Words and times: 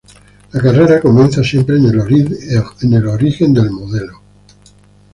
La 0.53 0.59
carrera 0.59 0.99
comienza 0.99 1.43
siempre 1.43 1.77
en 1.77 1.85
el 1.85 3.07
origen 3.13 3.53
del 3.53 3.69
modelo. 3.69 4.19